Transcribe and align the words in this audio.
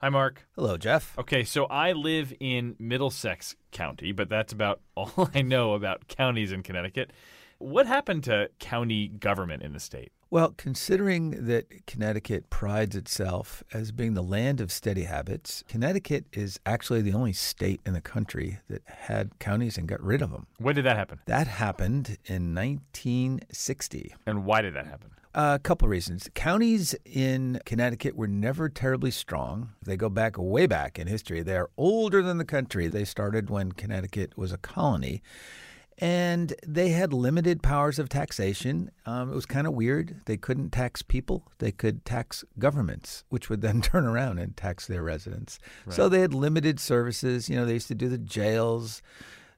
Hi, 0.00 0.10
Mark. 0.10 0.46
Hello, 0.54 0.76
Jeff. 0.76 1.18
Okay, 1.18 1.42
so 1.42 1.64
I 1.64 1.90
live 1.90 2.32
in 2.38 2.76
Middlesex 2.78 3.56
County, 3.72 4.12
but 4.12 4.28
that's 4.28 4.52
about 4.52 4.80
all 4.94 5.28
I 5.34 5.42
know 5.42 5.72
about 5.72 6.06
counties 6.06 6.52
in 6.52 6.62
Connecticut. 6.62 7.12
What 7.58 7.88
happened 7.88 8.22
to 8.24 8.48
county 8.60 9.08
government 9.08 9.64
in 9.64 9.72
the 9.72 9.80
state? 9.80 10.12
Well, 10.30 10.54
considering 10.56 11.46
that 11.46 11.84
Connecticut 11.88 12.48
prides 12.48 12.94
itself 12.94 13.64
as 13.72 13.90
being 13.90 14.14
the 14.14 14.22
land 14.22 14.60
of 14.60 14.70
steady 14.70 15.02
habits, 15.02 15.64
Connecticut 15.66 16.26
is 16.32 16.60
actually 16.64 17.02
the 17.02 17.14
only 17.14 17.32
state 17.32 17.80
in 17.84 17.94
the 17.94 18.00
country 18.00 18.60
that 18.68 18.82
had 18.86 19.36
counties 19.40 19.76
and 19.76 19.88
got 19.88 20.00
rid 20.00 20.22
of 20.22 20.30
them. 20.30 20.46
When 20.58 20.76
did 20.76 20.84
that 20.84 20.96
happen? 20.96 21.18
That 21.26 21.48
happened 21.48 22.18
in 22.26 22.54
1960. 22.54 24.14
And 24.28 24.44
why 24.44 24.60
did 24.62 24.74
that 24.74 24.86
happen? 24.86 25.10
A 25.34 25.58
couple 25.62 25.86
of 25.86 25.90
reasons. 25.90 26.28
Counties 26.34 26.94
in 27.04 27.60
Connecticut 27.66 28.16
were 28.16 28.28
never 28.28 28.68
terribly 28.68 29.10
strong. 29.10 29.70
They 29.82 29.96
go 29.96 30.08
back 30.08 30.36
way 30.38 30.66
back 30.66 30.98
in 30.98 31.06
history. 31.06 31.42
They 31.42 31.56
are 31.56 31.70
older 31.76 32.22
than 32.22 32.38
the 32.38 32.44
country. 32.44 32.88
They 32.88 33.04
started 33.04 33.50
when 33.50 33.72
Connecticut 33.72 34.36
was 34.38 34.52
a 34.52 34.58
colony. 34.58 35.22
And 36.00 36.54
they 36.66 36.90
had 36.90 37.12
limited 37.12 37.62
powers 37.62 37.98
of 37.98 38.08
taxation. 38.08 38.90
Um, 39.04 39.32
it 39.32 39.34
was 39.34 39.46
kind 39.46 39.66
of 39.66 39.74
weird. 39.74 40.22
They 40.26 40.36
couldn't 40.36 40.70
tax 40.70 41.02
people, 41.02 41.44
they 41.58 41.72
could 41.72 42.04
tax 42.04 42.44
governments, 42.58 43.24
which 43.30 43.50
would 43.50 43.62
then 43.62 43.82
turn 43.82 44.06
around 44.06 44.38
and 44.38 44.56
tax 44.56 44.86
their 44.86 45.02
residents. 45.02 45.58
Right. 45.86 45.94
So 45.94 46.08
they 46.08 46.20
had 46.20 46.32
limited 46.32 46.78
services. 46.78 47.48
You 47.48 47.56
know, 47.56 47.66
they 47.66 47.74
used 47.74 47.88
to 47.88 47.96
do 47.96 48.08
the 48.08 48.18
jails, 48.18 49.02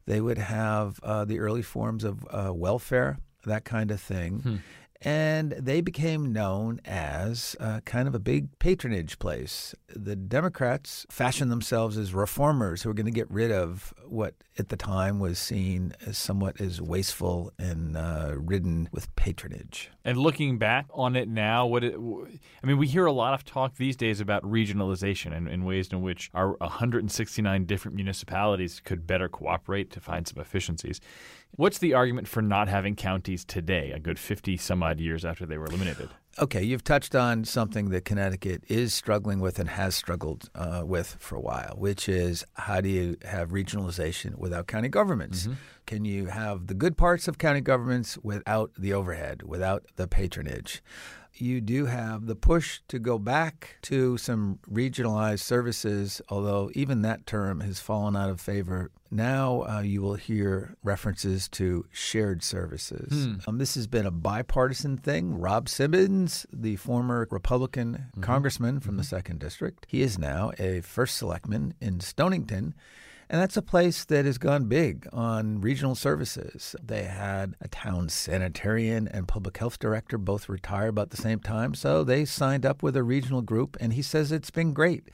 they 0.07 0.21
would 0.21 0.39
have 0.39 0.99
uh, 1.03 1.27
the 1.27 1.39
early 1.39 1.63
forms 1.63 2.05
of 2.05 2.27
uh, 2.31 2.53
welfare, 2.55 3.19
that 3.45 3.65
kind 3.65 3.91
of 3.91 4.01
thing. 4.01 4.41
Hmm 4.41 4.57
and 5.03 5.53
they 5.53 5.81
became 5.81 6.33
known 6.33 6.81
as 6.85 7.57
uh, 7.59 7.81
kind 7.87 8.07
of 8.07 8.15
a 8.15 8.19
big 8.19 8.59
patronage 8.59 9.19
place. 9.19 9.75
The 9.89 10.15
Democrats 10.15 11.07
fashioned 11.11 11.51
themselves 11.51 11.97
as 11.97 12.13
reformers 12.13 12.83
who 12.83 12.91
were 12.91 12.95
going 12.95 13.07
to 13.07 13.13
get 13.13 13.31
rid 13.31 13.51
of 13.51 13.95
what 14.07 14.35
at 14.59 14.69
the 14.69 14.77
time 14.77 15.19
was 15.19 15.39
seen 15.39 15.95
as 16.05 16.19
somewhat 16.19 16.61
as 16.61 16.83
wasteful 16.83 17.51
and 17.59 17.97
uh, 17.97 18.35
ridden 18.37 18.91
with 18.93 19.15
patronage. 19.17 19.91
And 20.05 20.19
looking 20.19 20.59
back 20.59 20.87
on 20.93 21.17
it 21.17 21.29
now, 21.29 21.67
what 21.67 21.83
it, 21.83 21.95
I 21.95 22.67
mean, 22.67 22.77
we 22.77 22.87
hear 22.87 23.07
a 23.07 23.13
lot 23.13 23.33
of 23.33 23.45
talk 23.45 23.77
these 23.77 23.97
days 23.97 24.21
about 24.21 24.43
regionalization 24.43 25.35
and, 25.35 25.49
and 25.49 25.65
ways 25.65 25.89
in 25.93 26.03
which 26.03 26.31
our 26.35 26.57
169 26.59 27.65
different 27.65 27.95
municipalities 27.95 28.81
could 28.85 29.07
better 29.07 29.31
cooperate 29.31 29.91
to 29.93 30.01
find 30.01 30.29
some 30.29 30.41
efficiencies. 30.41 31.01
What's 31.53 31.79
the 31.79 31.95
argument 31.95 32.29
for 32.29 32.43
not 32.43 32.69
having 32.69 32.95
counties 32.95 33.45
today, 33.45 33.93
a 33.93 33.99
good 33.99 34.19
50 34.19 34.57
some 34.59 34.83
odd 34.91 35.01
years 35.01 35.25
after 35.25 35.47
they 35.47 35.57
were 35.57 35.67
eliminated? 35.67 36.09
Okay, 36.39 36.63
you've 36.63 36.85
touched 36.85 37.15
on 37.15 37.45
something 37.45 37.91
that 37.91 38.05
Connecticut 38.05 38.63
is 38.69 38.95
struggling 38.95 39.41
with 39.41 39.59
and 39.59 39.69
has 39.69 39.95
struggled 39.95 40.49
uh, 40.55 40.83
with 40.87 41.17
for 41.19 41.35
a 41.37 41.41
while, 41.41 41.75
which 41.77 42.09
is 42.09 42.45
how 42.55 42.81
do 42.81 42.89
you 42.89 43.17
have 43.25 43.51
regionalization 43.51 44.37
without 44.37 44.67
county 44.67 44.89
governments? 44.89 45.43
Mm-hmm. 45.43 45.53
Can 45.87 46.05
you 46.05 46.27
have 46.27 46.69
the 46.69 46.75
good 46.75 46.97
parts 46.97 47.27
of 47.27 47.39
county 47.39 47.61
governments 47.61 48.17
without 48.23 48.71
the 48.79 48.93
overhead, 48.93 49.43
without 49.43 49.85
the 49.97 50.07
patronage? 50.07 50.83
you 51.41 51.61
do 51.61 51.87
have 51.87 52.27
the 52.27 52.35
push 52.35 52.81
to 52.89 52.99
go 52.99 53.19
back 53.19 53.77
to 53.83 54.17
some 54.19 54.59
regionalized 54.71 55.41
services, 55.41 56.21
although 56.29 56.71
even 56.75 57.03
that 57.03 57.27
term 57.27 57.61
has 57.61 57.81
fallen 57.81 58.17
out 58.17 58.31
of 58.31 58.41
favor. 58.41 58.91
Now 59.11 59.63
uh, 59.63 59.81
you 59.81 60.03
will 60.03 60.15
hear 60.15 60.77
references 60.83 61.49
to 61.51 61.87
shared 61.91 62.43
services. 62.43 63.27
Hmm. 63.27 63.35
Um, 63.47 63.59
this 63.59 63.75
has 63.75 63.87
been 63.87 64.07
a 64.07 64.11
bipartisan 64.11 64.99
thing. 64.99 65.39
Rob 65.39 65.69
Simmons, 65.69 66.30
the 66.53 66.77
former 66.77 67.27
Republican 67.31 67.93
mm-hmm. 67.95 68.21
congressman 68.21 68.81
from 68.81 68.93
mm-hmm. 68.93 68.99
the 68.99 69.05
second 69.05 69.41
district, 69.41 69.87
he 69.89 70.03
is 70.03 70.19
now 70.19 70.53
a 70.59 70.81
first 70.81 71.17
selectman 71.17 71.75
in 71.81 72.01
Stonington. 72.01 72.75
And 73.33 73.41
that's 73.41 73.57
a 73.57 73.63
place 73.63 74.05
that 74.07 74.25
has 74.25 74.39
gone 74.39 74.65
big 74.65 75.07
on 75.13 75.61
regional 75.61 75.95
services. 75.95 76.75
They 76.83 77.05
had 77.05 77.55
a 77.61 77.69
town 77.69 78.09
sanitarian 78.09 79.07
and 79.07 79.29
public 79.29 79.57
health 79.57 79.79
director 79.79 80.19
both 80.19 80.49
retire 80.49 80.89
about 80.89 81.11
the 81.11 81.17
same 81.17 81.39
time. 81.39 81.75
So 81.75 82.03
they 82.03 82.25
signed 82.25 82.67
up 82.67 82.83
with 82.83 82.97
a 82.97 83.05
regional 83.05 83.41
group, 83.41 83.77
and 83.81 83.93
he 83.93 84.03
says 84.03 84.33
it's 84.33 84.51
been 84.51 84.73
great. 84.73 85.11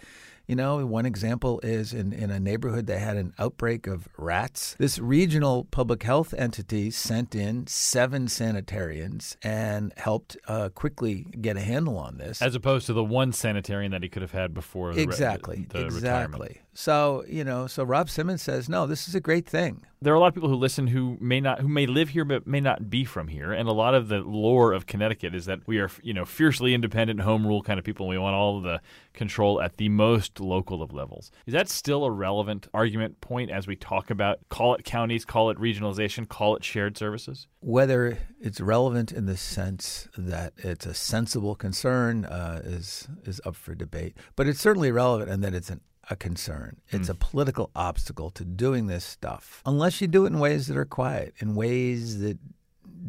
You 0.47 0.55
know, 0.55 0.85
one 0.87 1.07
example 1.07 1.59
is 1.65 1.93
in, 1.93 2.13
in 2.13 2.31
a 2.31 2.39
neighborhood 2.39 2.87
that 2.87 3.01
had 3.01 3.17
an 3.17 3.35
outbreak 3.39 3.89
of 3.89 4.09
rats. 4.17 4.77
This 4.79 4.99
regional 4.99 5.65
public 5.65 6.05
health 6.05 6.33
entity 6.39 6.93
sent 6.93 7.35
in 7.35 7.67
seven 7.67 8.29
sanitarians 8.29 9.37
and 9.43 9.93
helped 9.97 10.37
uh, 10.47 10.69
quickly 10.69 11.27
get 11.41 11.57
a 11.57 11.61
handle 11.61 11.99
on 11.99 12.19
this. 12.19 12.41
As 12.41 12.55
opposed 12.55 12.87
to 12.87 12.93
the 12.93 13.03
one 13.03 13.33
sanitarian 13.33 13.91
that 13.91 14.05
he 14.05 14.09
could 14.09 14.23
have 14.23 14.33
had 14.33 14.55
before 14.55 14.95
the, 14.95 15.03
exactly, 15.03 15.67
the, 15.69 15.79
the 15.79 15.85
exactly. 15.87 16.39
Retirement. 16.39 16.61
So, 16.75 17.25
you 17.27 17.43
know, 17.43 17.67
so 17.67 17.83
Rob 17.83 18.09
Simmons 18.09 18.43
says, 18.43 18.69
no, 18.69 18.87
this 18.87 19.09
is 19.09 19.15
a 19.15 19.21
great 19.21 19.49
thing. 19.49 19.83
There 20.03 20.13
are 20.13 20.17
a 20.17 20.21
lot 20.21 20.29
of 20.29 20.35
people 20.35 20.51
who 20.51 20.57
listen 20.57 20.89
who 20.89 21.17
may 21.21 21.41
not 21.41 21.61
who 21.61 21.69
may 21.69 21.87
live 21.87 22.11
here 22.11 22.25
but 22.25 22.47
may 22.47 22.61
not 22.61 22.91
be 22.91 23.05
from 23.05 23.29
here, 23.29 23.53
and 23.53 23.69
a 23.69 23.73
lot 23.73 23.95
of 23.95 24.09
the 24.09 24.19
lore 24.19 24.73
of 24.73 24.87
Connecticut 24.87 25.35
is 25.35 25.47
that 25.47 25.61
we 25.67 25.79
are, 25.79 25.91
you 26.03 26.13
know, 26.13 26.25
fiercely 26.25 26.75
independent, 26.75 27.21
home 27.21 27.47
rule 27.47 27.63
kind 27.63 27.79
of 27.79 27.85
people, 27.85 28.05
and 28.07 28.11
we 28.11 28.19
want 28.19 28.35
all 28.35 28.61
the 28.61 28.81
control 29.15 29.61
at 29.61 29.79
the 29.79 29.89
most 29.89 30.39
local 30.39 30.83
of 30.83 30.93
levels. 30.93 31.31
Is 31.47 31.55
that 31.55 31.69
still 31.71 32.05
a 32.05 32.11
relevant 32.11 32.69
argument 32.75 33.21
point 33.23 33.51
as 33.51 33.67
we 33.67 33.75
talk 33.75 34.11
about 34.11 34.41
call 34.51 34.75
it 34.75 34.85
counties, 34.85 35.25
call 35.25 35.49
it 35.51 35.59
regionalization, 35.59 36.29
call 36.29 36.57
it 36.57 36.65
shared 36.65 36.99
services? 36.99 37.47
Whether 37.61 38.19
it's 38.39 38.61
relevant 38.61 39.13
in 39.13 39.25
the 39.25 39.37
sense 39.37 40.09
that 40.17 40.53
it's 40.59 40.85
a 40.85 40.95
sensible 40.95 41.55
concern 41.55 42.27
uh, 42.27 42.61
is 42.63 43.09
is 43.25 43.41
up 43.47 43.57
for 43.57 43.75
debate, 43.75 44.17
but 44.37 44.47
it's 44.47 44.61
certainly 44.61 44.93
relevant 44.93 45.31
and 45.31 45.43
that 45.43 45.55
it's 45.55 45.71
an 45.71 45.81
a 46.11 46.17
concern. 46.17 46.77
It's 46.89 47.09
mm. 47.09 47.13
a 47.13 47.15
political 47.15 47.71
obstacle 47.75 48.31
to 48.31 48.45
doing 48.45 48.87
this 48.87 49.05
stuff, 49.05 49.63
unless 49.67 50.01
you 50.01 50.07
do 50.07 50.25
it 50.25 50.29
in 50.29 50.39
ways 50.39 50.67
that 50.69 50.77
are 50.77 50.85
quiet, 50.85 51.35
in 51.39 51.55
ways 51.55 52.21
that 52.21 52.39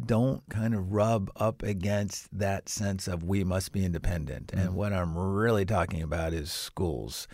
don't 0.06 0.42
kind 0.48 0.74
of 0.74 0.92
rub 0.92 1.30
up 1.36 1.62
against 1.62 2.36
that 2.38 2.68
sense 2.68 3.08
of 3.08 3.22
we 3.22 3.44
must 3.44 3.72
be 3.72 3.84
independent. 3.84 4.48
Mm. 4.48 4.60
And 4.60 4.74
what 4.74 4.92
I'm 4.92 5.16
really 5.16 5.64
talking 5.64 6.02
about 6.02 6.32
is 6.32 6.50
schools 6.52 7.28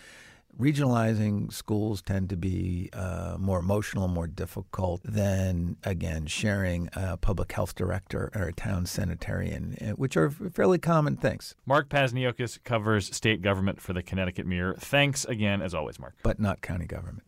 regionalizing 0.59 1.51
schools 1.51 2.01
tend 2.01 2.29
to 2.29 2.37
be 2.37 2.89
uh, 2.93 3.37
more 3.39 3.59
emotional, 3.59 4.07
more 4.07 4.27
difficult 4.27 5.01
than, 5.03 5.77
again, 5.83 6.25
sharing 6.25 6.89
a 6.93 7.17
public 7.17 7.51
health 7.51 7.75
director 7.75 8.31
or 8.35 8.43
a 8.43 8.53
town 8.53 8.85
sanitarian, 8.85 9.77
eh, 9.81 9.91
which 9.91 10.15
are 10.17 10.29
fairly 10.29 10.77
common 10.77 11.15
things. 11.17 11.55
Mark 11.65 11.89
Pazniokas 11.89 12.63
covers 12.63 13.15
state 13.15 13.41
government 13.41 13.81
for 13.81 13.93
the 13.93 14.03
Connecticut 14.03 14.45
Mirror. 14.45 14.75
Thanks 14.79 15.25
again, 15.25 15.61
as 15.61 15.73
always, 15.73 15.99
Mark. 15.99 16.15
But 16.23 16.39
not 16.39 16.61
county 16.61 16.85
government. 16.85 17.23